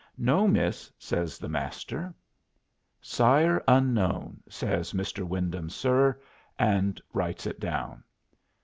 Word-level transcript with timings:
"No, 0.17 0.47
miss," 0.47 0.91
says 0.97 1.37
the 1.37 1.47
Master. 1.47 2.11
"Sire 3.01 3.61
unknown," 3.67 4.41
says 4.49 4.93
"Mr. 4.93 5.21
Wyndham, 5.27 5.69
sir," 5.69 6.19
and 6.57 6.99
writes 7.13 7.45
it 7.45 7.59
down. 7.59 8.03